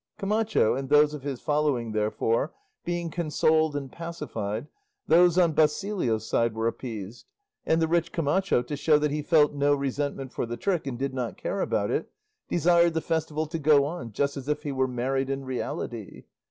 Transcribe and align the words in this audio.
Camacho 0.17 0.73
and 0.73 0.89
those 0.89 1.13
of 1.13 1.21
his 1.21 1.41
following, 1.41 1.91
therefore, 1.91 2.55
being 2.83 3.11
consoled 3.11 3.75
and 3.75 3.91
pacified, 3.91 4.67
those 5.07 5.37
on 5.37 5.51
Basilio's 5.51 6.27
side 6.27 6.55
were 6.55 6.65
appeased; 6.65 7.31
and 7.67 7.79
the 7.79 7.87
rich 7.87 8.11
Camacho, 8.11 8.63
to 8.63 8.75
show 8.75 8.97
that 8.97 9.11
he 9.11 9.21
felt 9.21 9.53
no 9.53 9.75
resentment 9.75 10.33
for 10.33 10.47
the 10.47 10.57
trick, 10.57 10.87
and 10.87 10.97
did 10.97 11.13
not 11.13 11.37
care 11.37 11.61
about 11.61 11.91
it, 11.91 12.09
desired 12.49 12.95
the 12.95 12.99
festival 13.01 13.45
to 13.45 13.59
go 13.59 13.85
on 13.85 14.11
just 14.11 14.35
as 14.37 14.47
if 14.47 14.63
he 14.63 14.71
were 14.71 14.87
married 14.87 15.29
in 15.29 15.45
reality. 15.45 16.23